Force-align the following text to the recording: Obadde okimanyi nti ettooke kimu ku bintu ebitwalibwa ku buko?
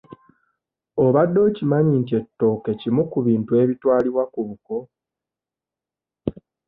Obadde 1.05 1.39
okimanyi 1.47 1.93
nti 2.01 2.13
ettooke 2.21 2.71
kimu 2.81 3.03
ku 3.11 3.17
bintu 3.27 3.51
ebitwalibwa 3.61 4.23
ku 4.33 4.41
buko? 4.47 4.77